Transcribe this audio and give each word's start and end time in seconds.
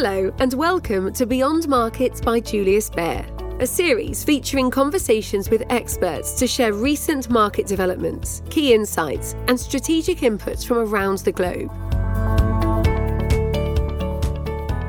Hello, 0.00 0.32
and 0.38 0.54
welcome 0.54 1.12
to 1.14 1.26
Beyond 1.26 1.66
Markets 1.66 2.20
by 2.20 2.38
Julius 2.38 2.88
Baer, 2.88 3.26
a 3.58 3.66
series 3.66 4.22
featuring 4.22 4.70
conversations 4.70 5.50
with 5.50 5.64
experts 5.70 6.34
to 6.38 6.46
share 6.46 6.72
recent 6.72 7.28
market 7.30 7.66
developments, 7.66 8.44
key 8.48 8.74
insights, 8.74 9.34
and 9.48 9.58
strategic 9.58 10.18
inputs 10.18 10.64
from 10.64 10.78
around 10.78 11.18
the 11.18 11.32
globe. 11.32 11.68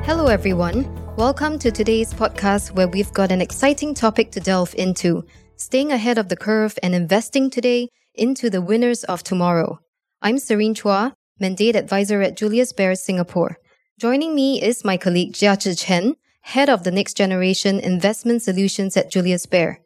Hello, 0.04 0.26
everyone. 0.28 0.88
Welcome 1.16 1.58
to 1.58 1.72
today's 1.72 2.14
podcast 2.14 2.76
where 2.76 2.86
we've 2.86 3.12
got 3.12 3.32
an 3.32 3.40
exciting 3.40 3.94
topic 3.94 4.30
to 4.30 4.38
delve 4.38 4.76
into 4.76 5.24
staying 5.56 5.90
ahead 5.90 6.18
of 6.18 6.28
the 6.28 6.36
curve 6.36 6.78
and 6.84 6.94
investing 6.94 7.50
today 7.50 7.88
into 8.14 8.48
the 8.48 8.62
winners 8.62 9.02
of 9.02 9.24
tomorrow. 9.24 9.80
I'm 10.22 10.38
Serene 10.38 10.76
Chua, 10.76 11.14
Mandate 11.40 11.74
Advisor 11.74 12.22
at 12.22 12.36
Julius 12.36 12.72
Baer 12.72 12.94
Singapore. 12.94 13.58
Joining 14.00 14.34
me 14.34 14.62
is 14.62 14.82
my 14.82 14.96
colleague 14.96 15.34
Jiazhi 15.34 15.78
Chen, 15.78 16.16
Head 16.40 16.70
of 16.70 16.84
the 16.84 16.90
Next 16.90 17.18
Generation 17.18 17.78
Investment 17.78 18.40
Solutions 18.40 18.96
at 18.96 19.10
Julius 19.10 19.44
Baer. 19.44 19.82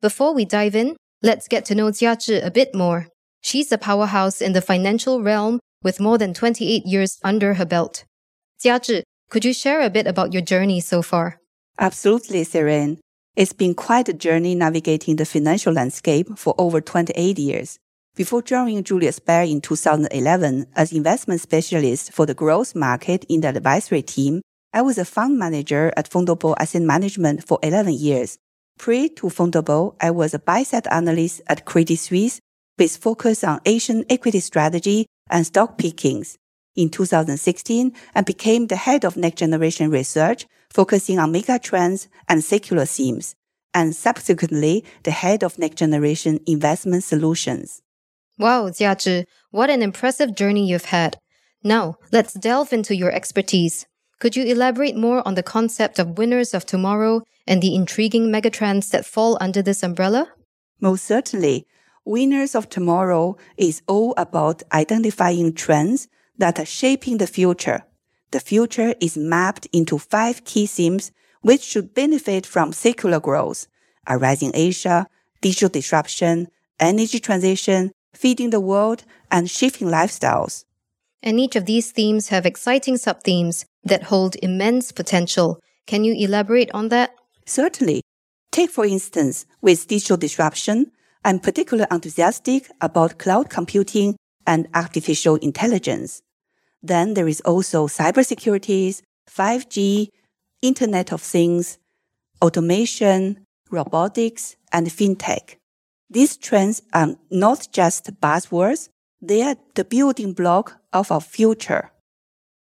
Before 0.00 0.32
we 0.32 0.44
dive 0.44 0.76
in, 0.76 0.94
let's 1.24 1.48
get 1.48 1.64
to 1.64 1.74
know 1.74 1.86
Jiazhi 1.86 2.46
a 2.46 2.52
bit 2.52 2.72
more. 2.72 3.08
She's 3.40 3.72
a 3.72 3.76
powerhouse 3.76 4.40
in 4.40 4.52
the 4.52 4.60
financial 4.60 5.24
realm 5.24 5.58
with 5.82 5.98
more 5.98 6.18
than 6.18 6.34
28 6.34 6.86
years 6.86 7.18
under 7.24 7.54
her 7.54 7.66
belt. 7.66 8.04
Jiazhi, 8.64 9.02
could 9.28 9.44
you 9.44 9.52
share 9.52 9.80
a 9.80 9.90
bit 9.90 10.06
about 10.06 10.32
your 10.32 10.42
journey 10.42 10.78
so 10.78 11.02
far? 11.02 11.40
Absolutely, 11.80 12.44
Serene. 12.44 13.00
It's 13.34 13.52
been 13.52 13.74
quite 13.74 14.08
a 14.08 14.12
journey 14.12 14.54
navigating 14.54 15.16
the 15.16 15.26
financial 15.26 15.72
landscape 15.72 16.28
for 16.38 16.54
over 16.58 16.80
28 16.80 17.36
years. 17.40 17.76
Before 18.18 18.42
joining 18.42 18.82
Julius 18.82 19.20
Baer 19.20 19.44
in 19.44 19.60
2011 19.60 20.66
as 20.74 20.90
investment 20.90 21.40
specialist 21.40 22.12
for 22.12 22.26
the 22.26 22.34
growth 22.34 22.74
market 22.74 23.24
in 23.28 23.42
the 23.42 23.48
advisory 23.50 24.02
team, 24.02 24.42
I 24.72 24.82
was 24.82 24.98
a 24.98 25.04
fund 25.04 25.38
manager 25.38 25.92
at 25.96 26.10
Vontobel 26.10 26.56
Asset 26.58 26.82
Management 26.82 27.46
for 27.46 27.60
11 27.62 27.92
years. 27.92 28.36
Pre 28.76 29.08
to 29.10 29.28
Vontobel, 29.28 29.94
I 30.00 30.10
was 30.10 30.34
a 30.34 30.40
buy-side 30.40 30.88
analyst 30.88 31.42
at 31.46 31.64
Credit 31.64 31.96
Suisse 31.96 32.40
with 32.76 32.96
focus 32.96 33.44
on 33.44 33.60
Asian 33.64 34.04
equity 34.10 34.40
strategy 34.40 35.06
and 35.30 35.46
stock 35.46 35.78
pickings. 35.78 36.38
In 36.74 36.90
2016, 36.90 37.92
I 38.16 38.22
became 38.22 38.66
the 38.66 38.74
head 38.74 39.04
of 39.04 39.16
next 39.16 39.38
generation 39.38 39.92
research, 39.92 40.44
focusing 40.70 41.20
on 41.20 41.30
mega 41.30 41.60
trends 41.60 42.08
and 42.28 42.42
secular 42.42 42.84
themes, 42.84 43.36
and 43.72 43.94
subsequently 43.94 44.84
the 45.04 45.12
head 45.12 45.44
of 45.44 45.56
next 45.56 45.76
generation 45.76 46.40
investment 46.48 47.04
solutions. 47.04 47.80
Wow, 48.38 48.68
Jiazhi, 48.68 49.24
what 49.50 49.68
an 49.68 49.82
impressive 49.82 50.34
journey 50.36 50.68
you've 50.68 50.86
had. 50.86 51.18
Now, 51.64 51.96
let's 52.12 52.34
delve 52.34 52.72
into 52.72 52.94
your 52.94 53.10
expertise. 53.10 53.86
Could 54.20 54.36
you 54.36 54.44
elaborate 54.44 54.96
more 54.96 55.26
on 55.26 55.34
the 55.34 55.42
concept 55.42 55.98
of 55.98 56.18
winners 56.18 56.54
of 56.54 56.64
tomorrow 56.64 57.22
and 57.48 57.60
the 57.60 57.74
intriguing 57.74 58.30
megatrends 58.30 58.90
that 58.90 59.04
fall 59.06 59.36
under 59.40 59.60
this 59.60 59.82
umbrella? 59.82 60.28
Most 60.80 61.04
certainly. 61.04 61.66
Winners 62.04 62.54
of 62.54 62.68
tomorrow 62.68 63.36
is 63.56 63.82
all 63.88 64.14
about 64.16 64.62
identifying 64.72 65.52
trends 65.52 66.08
that 66.38 66.58
are 66.58 66.64
shaping 66.64 67.18
the 67.18 67.26
future. 67.26 67.82
The 68.30 68.40
future 68.40 68.94
is 69.00 69.16
mapped 69.16 69.66
into 69.72 69.98
five 69.98 70.44
key 70.44 70.66
themes 70.66 71.10
which 71.42 71.62
should 71.62 71.94
benefit 71.94 72.46
from 72.46 72.72
secular 72.72 73.20
growth, 73.20 73.66
a 74.06 74.16
rising 74.16 74.52
Asia, 74.54 75.06
digital 75.40 75.68
disruption, 75.68 76.48
energy 76.80 77.18
transition, 77.18 77.92
feeding 78.14 78.50
the 78.50 78.60
world, 78.60 79.04
and 79.30 79.50
shifting 79.50 79.88
lifestyles. 79.88 80.64
And 81.22 81.38
each 81.40 81.56
of 81.56 81.66
these 81.66 81.90
themes 81.90 82.28
have 82.28 82.46
exciting 82.46 82.96
sub-themes 82.96 83.64
that 83.84 84.04
hold 84.04 84.36
immense 84.42 84.92
potential. 84.92 85.60
Can 85.86 86.04
you 86.04 86.14
elaborate 86.14 86.70
on 86.72 86.88
that? 86.88 87.14
Certainly. 87.46 88.02
Take, 88.52 88.70
for 88.70 88.84
instance, 88.84 89.46
with 89.60 89.88
digital 89.88 90.16
disruption, 90.16 90.92
I'm 91.24 91.40
particularly 91.40 91.88
enthusiastic 91.90 92.70
about 92.80 93.18
cloud 93.18 93.50
computing 93.50 94.16
and 94.46 94.68
artificial 94.74 95.36
intelligence. 95.36 96.22
Then 96.82 97.14
there 97.14 97.28
is 97.28 97.40
also 97.42 97.86
cybersecurity, 97.86 99.02
5G, 99.28 100.08
Internet 100.62 101.12
of 101.12 101.20
Things, 101.20 101.78
automation, 102.40 103.44
robotics, 103.70 104.56
and 104.72 104.86
fintech. 104.86 105.56
These 106.10 106.38
trends 106.38 106.82
are 106.92 107.16
not 107.30 107.68
just 107.72 108.20
buzzwords, 108.20 108.88
they 109.20 109.42
are 109.42 109.56
the 109.74 109.84
building 109.84 110.32
block 110.32 110.78
of 110.92 111.12
our 111.12 111.20
future. 111.20 111.90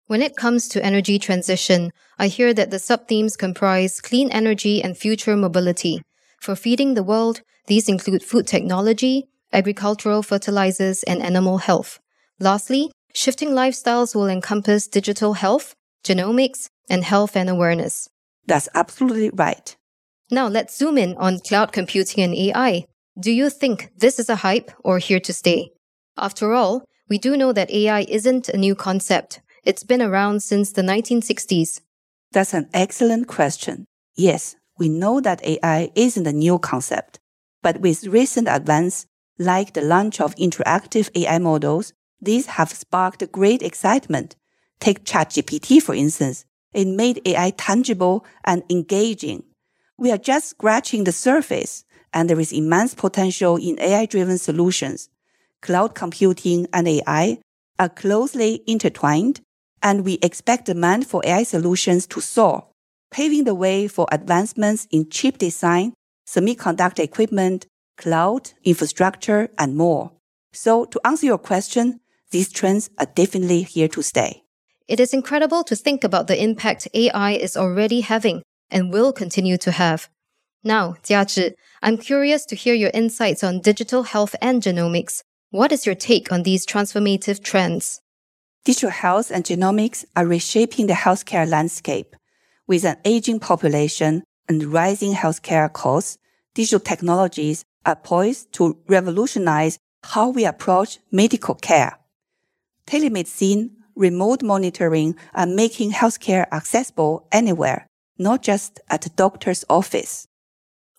When 0.08 0.22
it 0.22 0.36
comes 0.36 0.68
to 0.70 0.84
energy 0.84 1.20
transition, 1.20 1.92
I 2.18 2.28
hear 2.28 2.54
that 2.54 2.72
the 2.72 2.80
sub-themes 2.80 3.36
comprise 3.36 4.02
clean 4.02 4.32
energy 4.32 4.82
and 4.84 4.98
future 4.98 5.36
mobility. 5.36 6.02
For 6.42 6.56
feeding 6.56 6.94
the 6.94 7.04
world, 7.04 7.42
these 7.68 7.90
include 7.90 8.24
food 8.24 8.48
technology, 8.48 9.28
agricultural 9.52 10.22
fertilizers, 10.24 11.04
and 11.04 11.22
animal 11.22 11.60
health. 11.60 12.00
Lastly, 12.40 12.92
shifting 13.14 13.50
lifestyles 13.50 14.14
will 14.16 14.28
encompass 14.28 14.88
digital 14.88 15.34
health, 15.34 15.74
genomics, 16.04 16.68
and 16.90 17.04
health 17.04 17.36
and 17.36 17.50
awareness. 17.50 18.08
That's 18.46 18.70
absolutely 18.76 19.32
right. 19.32 19.76
Now 20.30 20.48
let's 20.48 20.78
zoom 20.78 20.98
in 20.98 21.16
on 21.18 21.40
cloud 21.40 21.72
computing 21.72 22.24
and 22.24 22.34
AI. 22.36 22.86
Do 23.18 23.32
you 23.32 23.50
think 23.50 23.92
this 23.96 24.20
is 24.20 24.30
a 24.30 24.36
hype 24.36 24.72
or 24.84 25.00
here 25.00 25.22
to 25.22 25.32
stay? 25.32 25.72
After 26.18 26.54
all, 26.54 26.84
we 27.08 27.18
do 27.18 27.38
know 27.38 27.54
that 27.54 27.72
AI 27.72 28.02
isn't 28.10 28.50
a 28.50 28.58
new 28.58 28.76
concept. 28.76 29.40
It's 29.64 29.86
been 29.86 30.02
around 30.02 30.44
since 30.44 30.74
the 30.74 30.82
1960s. 30.82 31.80
That's 32.34 32.54
an 32.54 32.70
excellent 32.74 33.30
question. 33.30 33.86
Yes, 34.18 34.58
we 34.78 34.90
know 34.90 35.22
that 35.22 35.46
AI 35.46 35.92
isn't 35.96 36.28
a 36.28 36.34
new 36.34 36.60
concept. 36.60 37.20
But 37.64 37.80
with 37.80 38.06
recent 38.06 38.50
advances, 38.50 39.08
like 39.40 39.74
the 39.74 39.82
launch 39.82 40.20
of 40.20 40.36
interactive 40.36 41.10
AI 41.16 41.40
models, 41.40 41.94
these 42.20 42.48
have 42.48 42.74
sparked 42.74 43.32
great 43.32 43.62
excitement. 43.62 44.36
Take 44.82 45.06
ChatGPT, 45.06 45.82
for 45.82 45.96
instance. 45.96 46.44
It 46.74 46.86
made 46.86 47.22
AI 47.26 47.52
tangible 47.52 48.26
and 48.44 48.64
engaging. 48.70 49.44
We 49.98 50.12
are 50.12 50.18
just 50.18 50.50
scratching 50.50 51.06
the 51.06 51.14
surface 51.14 51.85
and 52.16 52.30
there 52.30 52.40
is 52.40 52.54
immense 52.54 52.96
potential 52.96 53.58
in 53.58 53.80
AI-driven 53.80 54.40
solutions. 54.40 55.10
Cloud 55.62 55.94
computing 55.94 56.66
and 56.74 56.88
AI 56.88 57.38
are 57.78 57.90
closely 57.90 58.64
intertwined, 58.66 59.42
and 59.84 60.06
we 60.06 60.18
expect 60.22 60.66
demand 60.66 61.06
for 61.06 61.22
AI 61.26 61.44
solutions 61.44 62.08
to 62.08 62.22
soar, 62.22 62.68
paving 63.12 63.44
the 63.44 63.54
way 63.54 63.88
for 63.88 64.08
advancements 64.12 64.88
in 64.90 65.10
chip 65.10 65.38
design, 65.38 65.94
semiconductor 66.26 67.04
equipment, 67.04 67.68
cloud, 67.98 68.52
infrastructure, 68.64 69.50
and 69.60 69.76
more. 69.76 70.12
So 70.54 70.86
to 70.86 71.02
answer 71.06 71.26
your 71.26 71.38
question, 71.38 72.00
these 72.32 72.52
trends 72.52 72.90
are 72.98 73.06
definitely 73.06 73.64
here 73.64 73.90
to 73.90 74.02
stay. 74.02 74.44
It 74.88 75.00
is 75.00 75.14
incredible 75.14 75.64
to 75.66 75.76
think 75.76 76.04
about 76.04 76.28
the 76.28 76.42
impact 76.42 76.88
AI 76.94 77.32
is 77.32 77.58
already 77.58 78.02
having 78.02 78.42
and 78.72 78.94
will 78.94 79.12
continue 79.12 79.58
to 79.58 79.72
have. 79.72 80.10
Now, 80.64 80.96
Jiazhi, 81.04 81.54
I'm 81.86 82.00
curious 82.00 82.48
to 82.48 82.56
hear 82.56 82.74
your 82.74 82.90
insights 82.96 83.44
on 83.44 83.60
digital 83.60 84.02
health 84.02 84.36
and 84.42 84.60
genomics. 84.60 85.22
What 85.52 85.72
is 85.72 85.86
your 85.86 85.94
take 85.94 86.32
on 86.32 86.42
these 86.42 86.66
transformative 86.66 87.44
trends? 87.44 88.02
Digital 88.64 88.90
health 88.90 89.30
and 89.30 89.44
genomics 89.44 90.04
are 90.16 90.26
reshaping 90.26 90.88
the 90.88 90.94
healthcare 90.94 91.48
landscape. 91.48 92.16
With 92.66 92.86
an 92.86 92.98
aging 93.06 93.40
population 93.40 94.24
and 94.50 94.74
rising 94.74 95.14
healthcare 95.14 95.72
costs, 95.72 96.18
digital 96.56 96.80
technologies 96.80 97.64
are 97.86 97.96
poised 97.96 98.52
to 98.54 98.80
revolutionize 98.88 99.78
how 100.06 100.30
we 100.30 100.44
approach 100.44 100.98
medical 101.12 101.54
care. 101.54 102.00
Telemedicine, 102.88 103.70
remote 103.96 104.42
monitoring 104.42 105.16
are 105.36 105.46
making 105.46 105.92
healthcare 105.92 106.48
accessible 106.52 107.28
anywhere, 107.32 107.86
not 108.18 108.42
just 108.42 108.80
at 108.90 109.06
a 109.06 109.10
doctor's 109.10 109.64
office 109.70 110.28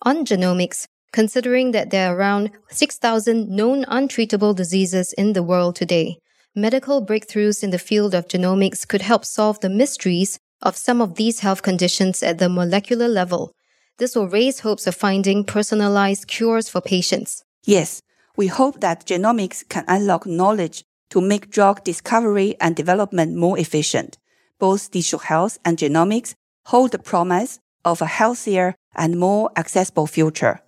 on 0.01 0.25
genomics, 0.25 0.87
considering 1.11 1.71
that 1.71 1.89
there 1.89 2.11
are 2.11 2.15
around 2.17 2.51
6,000 2.69 3.49
known 3.49 3.85
untreatable 3.85 4.55
diseases 4.55 5.13
in 5.13 5.33
the 5.33 5.43
world 5.43 5.75
today. 5.75 6.17
Medical 6.55 7.05
breakthroughs 7.05 7.63
in 7.63 7.69
the 7.69 7.79
field 7.79 8.13
of 8.13 8.27
genomics 8.27 8.87
could 8.87 9.01
help 9.01 9.23
solve 9.23 9.59
the 9.59 9.69
mysteries 9.69 10.39
of 10.61 10.75
some 10.75 11.01
of 11.01 11.15
these 11.15 11.41
health 11.41 11.61
conditions 11.61 12.23
at 12.23 12.39
the 12.39 12.49
molecular 12.49 13.07
level. 13.07 13.51
This 13.97 14.15
will 14.15 14.27
raise 14.27 14.61
hopes 14.61 14.87
of 14.87 14.95
finding 14.95 15.43
personalized 15.43 16.27
cures 16.27 16.69
for 16.69 16.81
patients. 16.81 17.43
Yes, 17.63 18.01
we 18.35 18.47
hope 18.47 18.79
that 18.81 19.05
genomics 19.05 19.67
can 19.67 19.85
unlock 19.87 20.25
knowledge 20.25 20.83
to 21.09 21.21
make 21.21 21.49
drug 21.49 21.83
discovery 21.83 22.55
and 22.59 22.75
development 22.75 23.35
more 23.35 23.57
efficient. 23.57 24.17
Both 24.59 24.91
digital 24.91 25.19
health 25.19 25.57
and 25.63 25.77
genomics 25.77 26.35
hold 26.65 26.91
the 26.91 26.99
promise 26.99 27.59
of 27.91 28.01
a 28.01 28.05
healthier 28.05 28.75
and 28.95 29.19
more 29.19 29.49
accessible 29.55 30.07
future. 30.07 30.59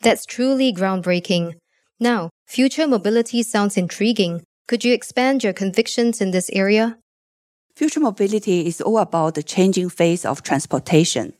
That's 0.00 0.26
truly 0.26 0.72
groundbreaking. 0.72 1.54
Now, 2.00 2.30
future 2.46 2.86
mobility 2.86 3.42
sounds 3.42 3.76
intriguing. 3.76 4.42
Could 4.66 4.84
you 4.84 4.92
expand 4.92 5.42
your 5.42 5.52
convictions 5.52 6.20
in 6.20 6.30
this 6.30 6.50
area? 6.52 6.98
Future 7.74 8.00
mobility 8.00 8.66
is 8.66 8.80
all 8.80 8.98
about 8.98 9.34
the 9.34 9.42
changing 9.42 9.88
face 9.88 10.24
of 10.24 10.42
transportation. 10.42 11.32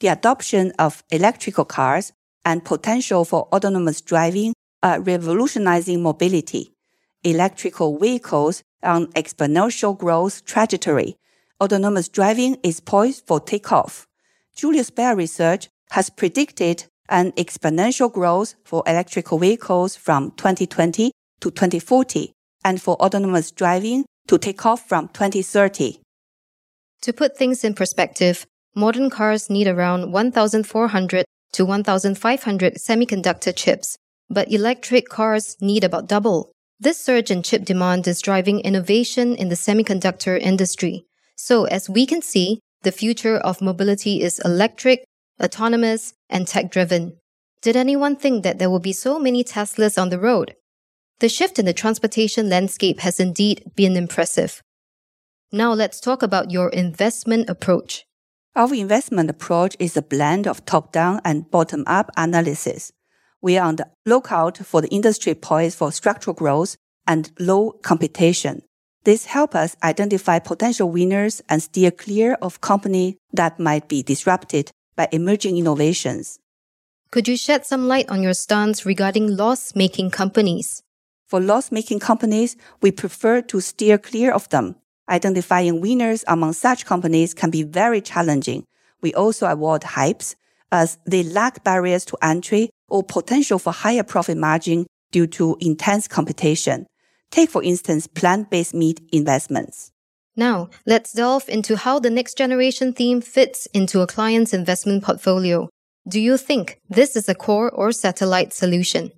The 0.00 0.08
adoption 0.08 0.72
of 0.78 1.02
electrical 1.10 1.64
cars 1.64 2.12
and 2.44 2.64
potential 2.64 3.24
for 3.24 3.48
autonomous 3.54 4.00
driving 4.00 4.52
are 4.82 5.00
revolutionizing 5.00 6.02
mobility. 6.02 6.72
Electrical 7.22 7.98
vehicles 7.98 8.62
are 8.82 8.96
on 8.96 9.06
exponential 9.12 9.96
growth 9.96 10.44
trajectory. 10.44 11.16
Autonomous 11.60 12.08
driving 12.08 12.58
is 12.62 12.80
poised 12.80 13.26
for 13.26 13.40
takeoff. 13.40 14.06
Julius 14.54 14.90
Baer 14.90 15.16
Research 15.16 15.68
has 15.90 16.10
predicted 16.10 16.84
an 17.08 17.32
exponential 17.32 18.10
growth 18.12 18.54
for 18.64 18.82
electrical 18.86 19.38
vehicles 19.38 19.96
from 19.96 20.30
2020 20.32 21.10
to 21.40 21.50
2040 21.50 22.32
and 22.64 22.80
for 22.80 22.94
autonomous 22.96 23.50
driving 23.50 24.04
to 24.28 24.38
take 24.38 24.64
off 24.64 24.88
from 24.88 25.08
2030. 25.08 25.98
To 27.02 27.12
put 27.12 27.36
things 27.36 27.64
in 27.64 27.74
perspective, 27.74 28.46
modern 28.74 29.10
cars 29.10 29.50
need 29.50 29.66
around 29.66 30.12
1,400 30.12 31.24
to 31.52 31.64
1,500 31.64 32.74
semiconductor 32.74 33.54
chips, 33.54 33.98
but 34.30 34.50
electric 34.50 35.08
cars 35.08 35.56
need 35.60 35.84
about 35.84 36.08
double. 36.08 36.52
This 36.80 36.98
surge 36.98 37.30
in 37.30 37.42
chip 37.42 37.64
demand 37.64 38.06
is 38.06 38.22
driving 38.22 38.60
innovation 38.60 39.34
in 39.34 39.48
the 39.48 39.54
semiconductor 39.56 40.40
industry. 40.40 41.06
So, 41.36 41.64
as 41.64 41.90
we 41.90 42.06
can 42.06 42.22
see, 42.22 42.60
the 42.84 42.92
future 42.92 43.36
of 43.36 43.60
mobility 43.60 44.22
is 44.22 44.40
electric, 44.44 45.04
autonomous, 45.42 46.14
and 46.28 46.46
tech 46.46 46.70
driven. 46.70 47.16
Did 47.60 47.76
anyone 47.76 48.16
think 48.16 48.44
that 48.44 48.58
there 48.58 48.70
will 48.70 48.78
be 48.78 48.92
so 48.92 49.18
many 49.18 49.42
Teslas 49.42 50.00
on 50.00 50.10
the 50.10 50.18
road? 50.18 50.54
The 51.20 51.28
shift 51.28 51.58
in 51.58 51.64
the 51.64 51.72
transportation 51.72 52.48
landscape 52.48 53.00
has 53.00 53.18
indeed 53.18 53.64
been 53.74 53.96
impressive. 53.96 54.62
Now 55.50 55.72
let's 55.72 56.00
talk 56.00 56.22
about 56.22 56.50
your 56.50 56.68
investment 56.70 57.48
approach. 57.48 58.04
Our 58.56 58.74
investment 58.74 59.30
approach 59.30 59.76
is 59.78 59.96
a 59.96 60.02
blend 60.02 60.46
of 60.46 60.64
top 60.64 60.92
down 60.92 61.20
and 61.24 61.50
bottom 61.50 61.84
up 61.86 62.10
analysis. 62.16 62.92
We 63.40 63.58
are 63.58 63.66
on 63.66 63.76
the 63.76 63.88
lookout 64.06 64.58
for 64.58 64.80
the 64.80 64.88
industry 64.88 65.34
poised 65.34 65.78
for 65.78 65.90
structural 65.92 66.34
growth 66.34 66.76
and 67.06 67.30
low 67.38 67.72
competition. 67.82 68.62
This 69.04 69.26
helps 69.26 69.54
us 69.54 69.76
identify 69.82 70.38
potential 70.38 70.88
winners 70.90 71.42
and 71.48 71.62
steer 71.62 71.90
clear 71.90 72.34
of 72.40 72.62
companies 72.62 73.16
that 73.32 73.60
might 73.60 73.86
be 73.86 74.02
disrupted 74.02 74.72
by 74.96 75.08
emerging 75.12 75.58
innovations. 75.58 76.38
Could 77.10 77.28
you 77.28 77.36
shed 77.36 77.66
some 77.66 77.86
light 77.86 78.08
on 78.08 78.22
your 78.22 78.34
stance 78.34 78.86
regarding 78.86 79.36
loss 79.36 79.74
making 79.76 80.10
companies? 80.10 80.82
For 81.26 81.38
loss 81.38 81.70
making 81.70 82.00
companies, 82.00 82.56
we 82.80 82.92
prefer 82.92 83.42
to 83.42 83.60
steer 83.60 83.98
clear 83.98 84.32
of 84.32 84.48
them. 84.48 84.76
Identifying 85.08 85.82
winners 85.82 86.24
among 86.26 86.54
such 86.54 86.86
companies 86.86 87.34
can 87.34 87.50
be 87.50 87.62
very 87.62 88.00
challenging. 88.00 88.64
We 89.02 89.12
also 89.12 89.46
avoid 89.46 89.82
hypes 89.82 90.34
as 90.72 90.98
they 91.04 91.22
lack 91.22 91.62
barriers 91.62 92.06
to 92.06 92.16
entry 92.22 92.70
or 92.88 93.02
potential 93.02 93.58
for 93.58 93.72
higher 93.72 94.02
profit 94.02 94.38
margin 94.38 94.86
due 95.12 95.26
to 95.26 95.58
intense 95.60 96.08
competition. 96.08 96.86
Take, 97.34 97.50
for 97.50 97.62
instance, 97.62 98.06
plant-based 98.06 98.74
meat 98.74 99.00
investments. 99.10 99.90
Now, 100.36 100.70
let's 100.86 101.12
delve 101.12 101.48
into 101.48 101.76
how 101.76 101.98
the 101.98 102.14
next 102.18 102.38
generation 102.38 102.92
theme 102.92 103.20
fits 103.20 103.66
into 103.74 104.00
a 104.02 104.06
client's 104.06 104.54
investment 104.54 105.02
portfolio. 105.02 105.68
Do 106.06 106.20
you 106.20 106.36
think 106.36 106.80
this 106.88 107.16
is 107.16 107.28
a 107.28 107.34
core 107.34 107.70
or 107.70 107.90
satellite 107.90 108.52
solution? 108.52 109.10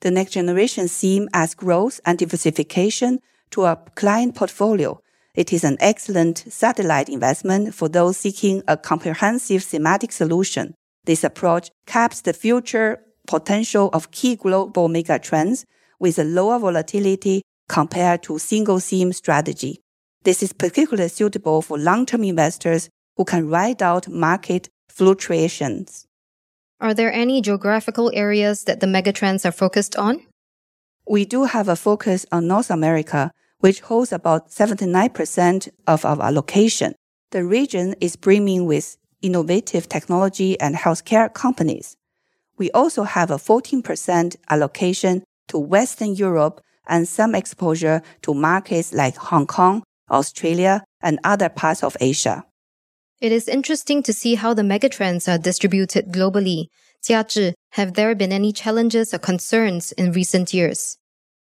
the 0.00 0.10
next 0.10 0.32
generation 0.32 0.88
theme 0.88 1.28
as 1.32 1.54
growth 1.54 2.00
and 2.04 2.18
diversification 2.18 3.18
to 3.50 3.64
a 3.64 3.76
client 3.94 4.34
portfolio. 4.34 5.00
It 5.34 5.52
is 5.52 5.64
an 5.64 5.76
excellent 5.80 6.44
satellite 6.48 7.08
investment 7.08 7.74
for 7.74 7.88
those 7.88 8.16
seeking 8.16 8.62
a 8.68 8.76
comprehensive 8.76 9.64
thematic 9.64 10.12
solution. 10.12 10.74
This 11.04 11.24
approach 11.24 11.70
caps 11.86 12.20
the 12.20 12.32
future 12.32 13.00
potential 13.26 13.90
of 13.92 14.10
key 14.10 14.36
global 14.36 14.88
megatrends 14.88 15.64
with 16.00 16.18
a 16.18 16.24
lower 16.24 16.58
volatility 16.58 17.42
compared 17.68 18.22
to 18.24 18.38
single 18.38 18.80
theme 18.80 19.12
strategy. 19.12 19.80
This 20.24 20.42
is 20.42 20.52
particularly 20.52 21.08
suitable 21.08 21.62
for 21.62 21.78
long-term 21.78 22.24
investors 22.24 22.88
who 23.16 23.24
can 23.24 23.48
ride 23.48 23.82
out 23.82 24.08
market 24.08 24.68
fluctuations. 24.88 26.06
Are 26.80 26.94
there 26.94 27.12
any 27.12 27.40
geographical 27.40 28.10
areas 28.14 28.64
that 28.64 28.80
the 28.80 28.86
megatrends 28.86 29.44
are 29.44 29.52
focused 29.52 29.96
on? 29.96 30.22
We 31.08 31.24
do 31.24 31.44
have 31.44 31.68
a 31.68 31.76
focus 31.76 32.26
on 32.30 32.46
North 32.46 32.70
America, 32.70 33.32
which 33.58 33.80
holds 33.80 34.12
about 34.12 34.50
79% 34.50 35.68
of 35.86 36.04
our 36.04 36.22
allocation. 36.22 36.94
The 37.30 37.44
region 37.44 37.94
is 38.00 38.16
brimming 38.16 38.66
with 38.66 38.96
innovative 39.22 39.88
technology 39.88 40.58
and 40.60 40.76
healthcare 40.76 41.32
companies. 41.32 41.96
We 42.56 42.70
also 42.70 43.02
have 43.04 43.30
a 43.30 43.36
14% 43.36 44.36
allocation 44.50 45.24
to 45.48 45.58
Western 45.58 46.14
Europe 46.14 46.60
and 46.88 47.06
some 47.06 47.34
exposure 47.34 48.02
to 48.22 48.34
markets 48.34 48.92
like 48.92 49.16
Hong 49.16 49.46
Kong, 49.46 49.82
Australia, 50.10 50.84
and 51.00 51.18
other 51.24 51.48
parts 51.48 51.82
of 51.82 51.96
Asia. 52.00 52.44
It 53.20 53.32
is 53.32 53.48
interesting 53.48 54.02
to 54.04 54.12
see 54.12 54.36
how 54.36 54.54
the 54.54 54.62
megatrends 54.62 55.32
are 55.32 55.38
distributed 55.38 56.12
globally. 56.12 56.66
Jiazhi, 57.02 57.54
have 57.72 57.94
there 57.94 58.14
been 58.14 58.32
any 58.32 58.52
challenges 58.52 59.12
or 59.12 59.18
concerns 59.18 59.92
in 59.92 60.12
recent 60.12 60.54
years? 60.54 60.98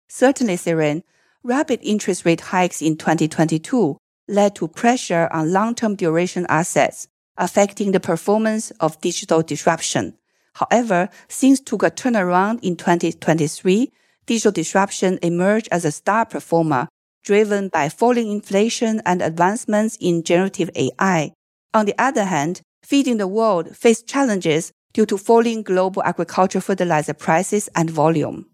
Certainly, 0.09 0.57
Serene. 0.57 1.03
Rapid 1.43 1.81
interest 1.83 2.25
rate 2.25 2.41
hikes 2.41 2.83
in 2.83 2.97
2022 2.97 3.97
led 4.29 4.55
to 4.57 4.69
pressure 4.69 5.29
on 5.31 5.53
long-term 5.53 5.95
duration 5.95 6.47
assets, 6.49 7.07
affecting 7.37 7.93
the 7.93 8.01
performance 8.01 8.73
of 8.81 9.01
digital 9.01 9.43
disruption. 9.43 10.17
However, 10.55 11.09
things 11.29 11.61
took 11.61 11.83
a 11.83 11.91
turnaround 11.91 12.61
in 12.63 12.77
2023. 12.77 13.93
Digital 14.27 14.53
disruption 14.53 15.19
emerged 15.23 15.69
as 15.71 15.85
a 15.85 15.93
star 15.93 16.27
performer, 16.27 16.89
driven 17.25 17.69
by 17.69 17.89
falling 17.89 18.31
inflation 18.31 19.01
and 19.07 19.23
advancements 19.23 19.97
in 20.01 20.23
generative 20.23 20.71
AI. 20.75 21.33
On 21.73 21.87
the 21.87 21.95
other 21.99 22.25
hand, 22.25 22.61
feeding 22.83 23.17
the 23.17 23.29
world 23.29 23.77
faced 23.77 24.09
challenges 24.09 24.73
due 24.93 25.07
to 25.07 25.19
falling 25.19 25.63
global 25.63 26.03
agriculture 26.05 26.61
fertilizer 26.61 27.15
prices 27.15 27.69
and 27.75 27.91
volume. 27.91 28.47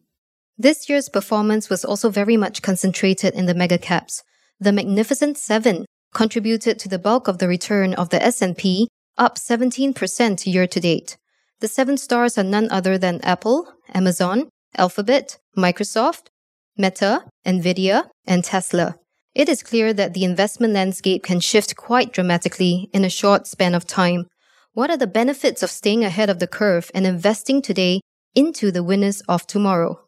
This 0.59 0.89
year's 0.89 1.09
performance 1.09 1.71
was 1.71 1.85
also 1.85 2.11
very 2.11 2.37
much 2.37 2.63
concentrated 2.63 3.35
in 3.35 3.47
the 3.47 3.55
mega 3.55 3.79
caps. 3.79 4.23
The 4.61 4.73
Magnificent 4.73 5.39
7 5.39 5.87
contributed 6.13 6.79
to 6.81 6.89
the 6.89 6.99
bulk 6.99 7.29
of 7.29 7.39
the 7.39 7.49
return 7.49 7.95
of 7.95 8.11
the 8.11 8.23
S&P, 8.23 8.89
up 9.17 9.37
17% 9.37 10.47
year 10.47 10.67
to 10.67 10.81
date. 10.81 11.17
The 11.61 11.69
seven 11.69 11.97
stars 11.97 12.37
are 12.37 12.45
none 12.45 12.69
other 12.71 12.99
than 12.99 13.21
Apple, 13.23 13.73
Amazon, 13.95 14.49
Alphabet, 14.77 15.39
Microsoft, 15.57 16.29
Meta, 16.77 17.25
Nvidia, 17.47 18.09
and 18.27 18.43
Tesla. 18.43 18.97
It 19.35 19.49
is 19.49 19.63
clear 19.63 19.93
that 19.93 20.15
the 20.15 20.25
investment 20.25 20.73
landscape 20.73 21.23
can 21.23 21.41
shift 21.41 21.77
quite 21.77 22.13
dramatically 22.13 22.91
in 22.93 23.05
a 23.05 23.11
short 23.11 23.47
span 23.47 23.75
of 23.75 23.87
time. 23.87 24.27
What 24.75 24.91
are 24.91 24.97
the 24.97 25.07
benefits 25.07 25.63
of 25.63 25.71
staying 25.71 26.05
ahead 26.05 26.31
of 26.31 26.39
the 26.39 26.47
curve 26.47 26.91
and 26.95 27.07
investing 27.07 27.63
today 27.63 28.01
into 28.35 28.71
the 28.71 28.83
winners 28.83 29.21
of 29.29 29.47
tomorrow? 29.47 30.01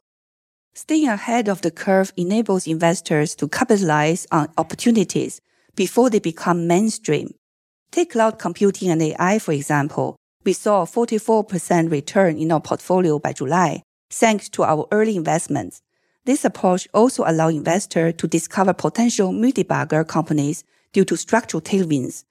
Staying 0.74 1.08
ahead 1.08 1.48
of 1.48 1.62
the 1.62 1.70
curve 1.70 2.12
enables 2.16 2.66
investors 2.66 3.34
to 3.36 3.48
capitalize 3.48 4.26
on 4.32 4.48
opportunities 4.58 5.40
before 5.76 6.10
they 6.10 6.18
become 6.18 6.66
mainstream. 6.66 7.28
Take 7.90 8.12
cloud 8.12 8.38
computing 8.38 8.90
and 8.90 9.00
AI, 9.00 9.38
for 9.38 9.52
example. 9.52 10.16
We 10.44 10.52
saw 10.52 10.82
a 10.82 10.86
44% 10.86 11.90
return 11.90 12.38
in 12.38 12.50
our 12.50 12.60
portfolio 12.60 13.18
by 13.18 13.32
July, 13.32 13.82
thanks 14.14 14.48
to 14.50 14.62
our 14.62 14.86
early 14.92 15.16
investments. 15.16 15.82
This 16.24 16.44
approach 16.44 16.88
also 16.94 17.24
allows 17.26 17.54
investors 17.54 18.14
to 18.18 18.28
discover 18.28 18.72
potential 18.72 19.32
multi-bagger 19.32 20.04
companies 20.04 20.64
due 20.92 21.04
to 21.04 21.16
structural 21.16 21.60
tailwinds. 21.60 22.24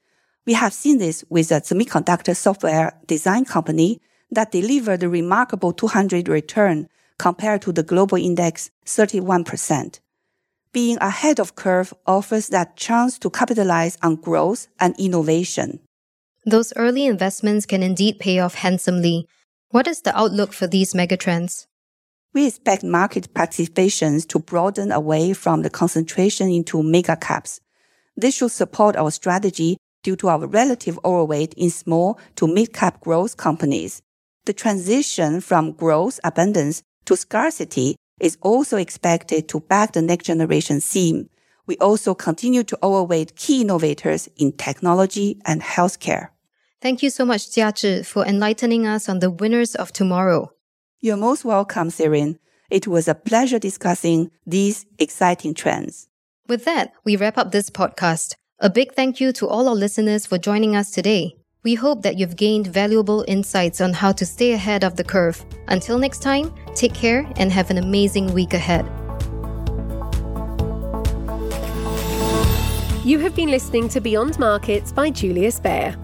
We 0.46 0.54
have 0.54 0.74
seen 0.74 0.98
this 0.98 1.24
with 1.30 1.52
a 1.52 1.62
semiconductor 1.62 2.36
software 2.36 2.94
design 3.06 3.46
company 3.46 4.00
that 4.32 4.52
delivered 4.52 5.04
a 5.04 5.10
remarkable 5.10 5.74
200 5.74 6.28
return 6.28 6.88
compared 7.20 7.62
to 7.64 7.72
the 7.72 7.84
global 7.84 8.18
index 8.18 8.72
31%. 8.86 10.00
Being 10.72 10.98
ahead 11.02 11.40
of 11.40 11.56
curve 11.56 11.94
offers 12.08 12.48
that 12.48 12.76
chance 12.76 13.20
to 13.20 13.30
capitalize 13.30 13.98
on 14.02 14.16
growth 14.16 14.68
and 14.80 14.96
innovation. 14.98 15.80
Those 16.46 16.74
early 16.76 17.06
investments 17.06 17.66
can 17.66 17.84
indeed 17.84 18.20
pay 18.20 18.40
off 18.40 18.56
handsomely. 18.56 19.28
What 19.70 19.88
is 19.88 20.02
the 20.02 20.18
outlook 20.18 20.52
for 20.52 20.66
these 20.66 20.94
megatrends? 20.94 21.68
We 22.34 22.48
expect 22.48 22.84
market 22.84 23.34
participations 23.34 24.28
to 24.28 24.40
broaden 24.40 24.92
away 24.92 25.34
from 25.34 25.62
the 25.62 25.70
concentration 25.70 26.50
into 26.50 26.84
mega 26.84 27.16
caps. 27.16 27.62
This 28.16 28.36
should 28.36 28.52
support 28.52 28.96
our 28.96 29.12
strategy 29.12 29.78
due 30.04 30.16
to 30.18 30.28
our 30.28 30.46
relative 30.48 31.00
overweight 31.06 31.54
in 31.56 31.70
small 31.70 32.20
to 32.36 32.48
mid 32.48 32.74
cap 32.74 33.02
growth 33.02 33.38
companies. 33.38 34.02
The 34.46 34.54
transition 34.54 35.42
from 35.42 35.72
growth 35.72 36.20
abundance 36.24 36.84
to 37.06 37.16
scarcity 37.16 37.96
is 38.20 38.38
also 38.42 38.78
expected 38.78 39.48
to 39.50 39.60
back 39.60 39.94
the 39.94 40.02
next 40.02 40.26
generation 40.26 40.80
theme, 40.82 41.30
we 41.66 41.78
also 41.78 42.14
continue 42.14 42.64
to 42.64 42.78
overweight 42.84 43.36
key 43.36 43.62
innovators 43.62 44.28
in 44.38 44.52
technology 44.54 45.40
and 45.46 45.62
healthcare. 45.62 46.30
Thank 46.82 47.02
you 47.02 47.10
so 47.10 47.24
much, 47.26 47.50
Jiazhi, 47.52 48.06
for 48.06 48.26
enlightening 48.26 48.86
us 48.86 49.08
on 49.08 49.20
the 49.20 49.32
winners 49.32 49.74
of 49.76 49.94
tomorrow. 49.94 50.52
You're 51.06 51.18
most 51.18 51.44
welcome, 51.44 51.90
Serene. 51.90 52.40
It 52.70 52.88
was 52.88 53.10
a 53.10 53.14
pleasure 53.14 53.60
discussing 53.60 54.32
these 54.48 54.86
exciting 54.98 55.54
trends. 55.54 56.08
With 56.48 56.64
that, 56.64 56.94
we 57.04 57.18
wrap 57.18 57.38
up 57.38 57.52
this 57.52 57.70
podcast. 57.70 58.36
A 58.60 58.70
big 58.70 58.94
thank 58.94 59.20
you 59.20 59.34
to 59.34 59.46
all 59.50 59.68
our 59.68 59.76
listeners 59.76 60.26
for 60.26 60.38
joining 60.38 60.78
us 60.78 60.92
today. 60.92 61.36
We 61.62 61.76
hope 61.76 62.04
that 62.04 62.18
you've 62.18 62.38
gained 62.38 62.68
valuable 62.68 63.26
insights 63.28 63.82
on 63.82 63.92
how 63.92 64.14
to 64.14 64.26
stay 64.26 64.54
ahead 64.54 64.86
of 64.86 64.96
the 64.96 65.04
curve. 65.04 65.44
Until 65.68 66.00
next 66.00 66.22
time, 66.22 66.54
take 66.74 66.94
care 66.94 67.30
and 67.36 67.52
have 67.52 67.70
an 67.70 67.80
amazing 67.80 68.34
week 68.34 68.54
ahead. 68.54 68.86
You 73.04 73.20
have 73.20 73.36
been 73.36 73.52
listening 73.52 73.90
to 73.90 74.00
Beyond 74.00 74.40
Markets 74.40 74.94
by 74.94 75.10
Julius 75.10 75.60
Baer. 75.60 75.98